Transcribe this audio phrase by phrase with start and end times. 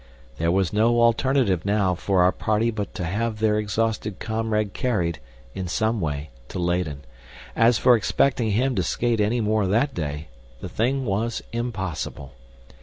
[0.39, 5.19] There was no alternative, now, for our party but to have their exhausted comrade carried,
[5.53, 7.05] in some way, to Leyden.
[7.55, 10.29] As for expecting him to skate anymore that day,
[10.59, 12.33] the thing was impossible.